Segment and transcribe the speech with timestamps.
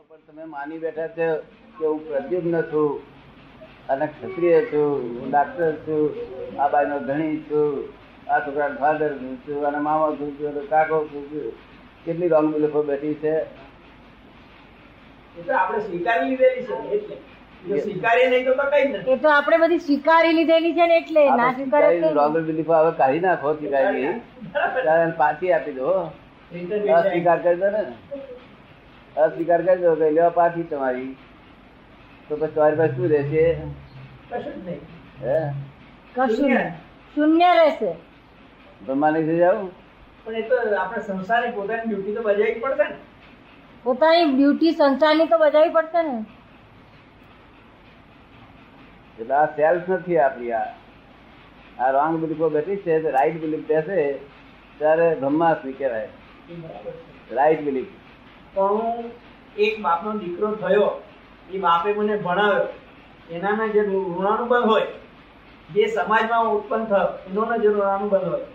[0.00, 1.28] પણ તમે માની બેઠા છો
[1.78, 2.90] કે હું પ્રદ્યુમ્ન છું
[3.94, 6.04] અને ક્ષત્રિય છું હું ડાક્ટર છું
[6.58, 7.74] આ બાઈનો ધણી છું
[8.28, 9.10] આ છોકરા ફાધર
[9.46, 11.50] છું અને મામા છું છું કાકો છું છું.
[12.06, 13.34] કેટલી રોંગ બિલીફો બેઠી છે?
[15.36, 17.16] એ તો આપણે સ્વીકારી લીધેલી છે ને એટલે.
[17.66, 17.74] જો
[18.32, 19.12] નહીં તો તો કઈ નથી.
[19.12, 23.24] એ તો આપણે બધી સ્વીકારી લીધેલી છે ને એટલે ના સ્વીકારે રોંગ બિલીફો હવે કાઢી
[23.28, 24.16] નાખો સ્વીકારી.
[25.22, 25.94] પાછી આપી દો
[26.50, 27.84] સ્વીકાર કરી દો ને.
[29.16, 31.16] અસ્વીકાર કરજો કે લેવા પાછી તમારી.
[32.28, 33.54] તો પછી તમારી પાસે શું રહેશે?
[34.30, 34.80] કશું નહીં.
[35.22, 35.52] હે?
[36.14, 36.70] કશું નહીં.
[37.14, 37.92] શૂન્ય રહેશે.
[38.86, 39.68] બ્રહ્માની થઈ જાવ?
[40.24, 42.94] પણ એ તો આપણે સંસારની પોતાની ડ્યુટી તો બજાવવી પડશે ને.
[43.82, 46.24] પોતાની ડ્યુટી સંસારની તો બજાવવી પડશે ને.
[49.20, 50.64] એટલે આ સેલ્ફ નથી આપણી આ.
[51.78, 54.12] આ રોંગ બિલીફો બેઠી છે રાઈટ બિલીફ બેસે
[54.78, 56.08] ત્યારે બ્રહ્માસ્મી કહેવાય.
[57.30, 57.86] રાઈટ બિલીફ
[58.54, 59.10] પણ હું
[59.58, 61.02] એક બાપનો દીકરો થયો
[61.52, 62.68] એ બાપે મને ભણાવ્યો.
[63.30, 64.86] એનાના જે ઋણાનુબંધ હોય
[65.74, 68.46] જે સમાજમાં ઉત્પન્ન થયો એનો જે ઋણાનુબંધ હોય.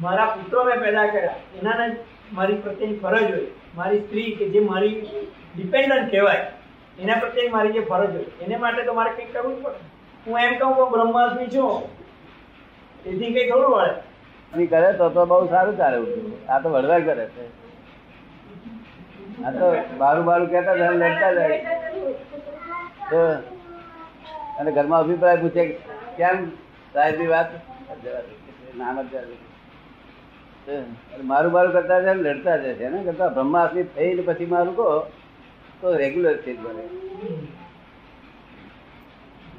[0.00, 1.34] મારા પુત્રો મેં પેદા કર્યા.
[1.62, 1.96] એનાને
[2.32, 3.46] મારી પ્રત્યેની ફરજ હોય.
[3.76, 5.06] મારી સ્ત્રી કે જે મારી
[5.56, 6.52] ડિપેન્ડન્ટ કહેવાય
[6.98, 8.24] એના પ્રત્યે મારી જે ફરજ હોય.
[8.24, 9.74] એને માટે તો મારે કંઈક કરવું જ પડે.
[10.26, 11.82] હું એમ કહું કે બ્રહ્માસ્મી છું.
[13.06, 14.66] એથી કંઈ થોડું વળે.
[14.66, 15.98] કરે તો તો બહુ સારું ચાલે.
[16.48, 17.65] આ તો વળવા કરે છે.
[19.38, 19.66] આ તો
[19.98, 21.56] બારું બારું કહેતા જાય લડતા જાય
[23.10, 23.20] તો
[24.58, 25.62] અને ઘરમાં અભિપ્રાય પૂછે
[26.16, 26.36] કેમ
[26.94, 27.50] સાહેબની વાત?
[28.76, 29.12] નામ જ
[31.24, 34.86] મારું મારું કરતા જાય લડતા જાય છે એના કરતા બ્રહ્માસ્મી થઈને પછી મારું કહો
[35.80, 36.84] તો રેગ્યુલર થઈ બને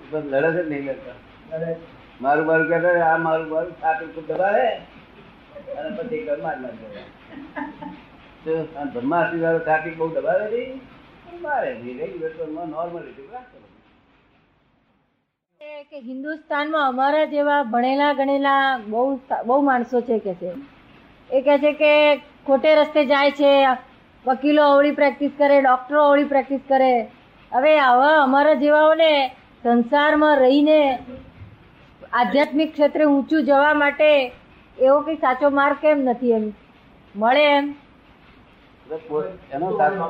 [0.09, 1.17] બસ લડે છે જ નહીં લડતા?
[2.21, 4.65] મારું મારું કહેતા આ મારું મારું ખૂબ દબાવે
[5.77, 8.05] અને પછી ઘરમાં જ મારી
[8.47, 10.81] વાળો છાતી બહુ દબાવે નહીં
[15.89, 20.51] કે હિન્દુસ્તાનમાં અમારા જેવા ભણેલા ગણેલા બહુ બહુ માણસો છે કે છે.
[21.31, 23.65] એ કહે છે કે ખોટે રસ્તે જાય છે,
[24.27, 27.07] વકીલો અવળી પ્રેક્ટિસ કરે, ડોક્ટરો અવળી પ્રેક્ટિસ કરે.
[27.53, 29.27] હવે આવા અમારા જેવાઓને
[29.63, 30.99] સંસારમાં રહીને
[32.13, 34.31] આધ્યાત્મિક ક્ષેત્રે ઊંચું જવા માટે
[34.79, 36.53] એવો કઈ સાચો માર્ગ કેમ નથી એમ?
[37.15, 37.75] મળે એમ?
[38.91, 40.03] એટલે પો- એનો સાચો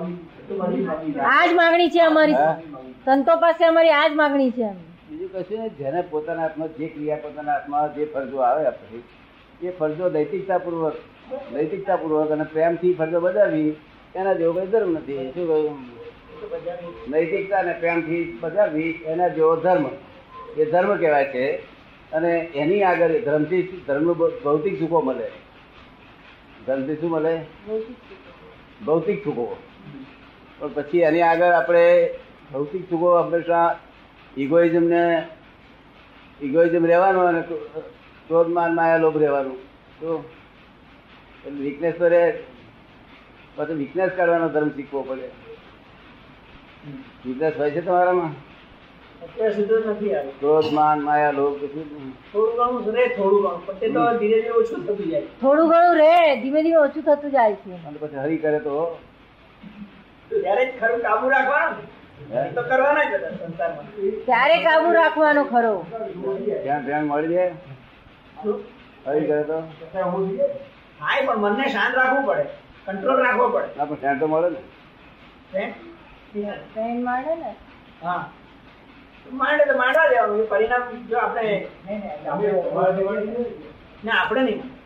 [1.21, 2.33] આ જ માગણી છે અમારી?
[3.05, 4.69] સંતો પાસે અમારી આ જ માગણી છે.
[5.09, 9.71] બીજું કશું નહીં જેને પોતાના હાથમાં જે ક્રિયા પોતાના હાથમાં જે ફરજો આવે આપણે એ
[9.71, 10.93] ફરજો નૈતિકતા પૂર્વક
[11.53, 13.75] નૈતિકતા પૂર્વક અને પ્રેમથી ફરજો બજાવી
[14.15, 15.17] એના જેવો કઈ ધર્મ નથી.
[15.17, 15.79] શું કહ્યું?
[17.09, 19.85] નૈતિકતા અને પ્રેમથી બજાવી એના જેવો ધર્મ.
[20.57, 21.55] એ ધર્મ કહેવાય છે.
[22.11, 25.27] અને એની આગળ ધર્મથી ધર્મ ભૌતિક સુખો મળે.
[26.67, 27.37] ધર્મથી શું મળે?
[27.67, 27.95] ભૌતિક
[28.85, 29.57] સુખો
[30.59, 32.09] પણ પછી એની આગળ આપણે
[32.53, 33.79] ભૌતિક સુખો હંમેશા
[34.37, 35.27] ઇગોઇઝમ ને
[36.41, 37.41] ઇગોઇઝમ રહેવાનું અને
[38.27, 39.57] ક્રોધમાન માયા લોભ રહેવાનું.
[39.99, 40.23] તો
[41.51, 42.33] વીકનેસ તો રહે
[43.55, 45.29] પછી વીકનેસ કાઢવાનો ધર્મ શીખવો પડે.
[47.25, 48.33] વીકનેસ હોય છે તમારામાં?
[50.39, 53.65] ક્રોધ માન માયા લોભ કશું થોડું ઘણું રે થોડું ઘણું.
[53.65, 55.21] પણ તો ધીરે ધીરે ઓછું થતું જાય.
[55.41, 57.87] થોડું ઘણું રે ધીમે ધીમે ઓછું થતું જાય છે.
[57.87, 58.97] અને પછી હરી કરે તો?
[60.29, 61.77] ત્યારે જ ખરું કાબુ રાખવાનું.
[62.55, 63.85] તો કરવાના જ સંસારમાં.
[64.25, 65.85] ત્યારે કાબુ રાખવાનો ખરો?
[66.63, 67.53] ધ્યાન ધ્યાન મળી જાય?
[69.05, 69.63] હરી કરે તો?
[70.99, 72.45] હા પણ મનને શાંત રાખવું પડે.
[72.85, 73.67] કંટ્રોલ રાખવો પડે.
[73.77, 74.59] ના પણ ધ્યાન તો મળે ને.
[75.53, 75.73] હે?
[76.71, 77.03] ટ્રેન
[77.39, 77.55] ને.
[78.03, 78.29] હા.
[79.31, 80.49] માંડે તો માંડવા દેવાનું.
[80.49, 81.67] પરિણામ જો આપણે
[84.03, 84.76] ના આપણે નહીં.